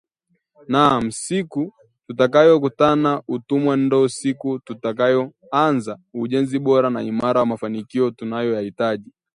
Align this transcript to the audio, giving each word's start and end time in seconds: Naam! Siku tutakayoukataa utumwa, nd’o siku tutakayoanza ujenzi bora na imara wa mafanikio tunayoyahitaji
Naam! 0.71 1.05
Siku 1.21 1.63
tutakayoukataa 2.07 3.13
utumwa, 3.33 3.73
nd’o 3.83 4.01
siku 4.19 4.49
tutakayoanza 4.65 5.93
ujenzi 6.21 6.57
bora 6.65 6.87
na 6.95 7.01
imara 7.11 7.39
wa 7.41 7.49
mafanikio 7.53 8.05
tunayoyahitaji 8.17 9.09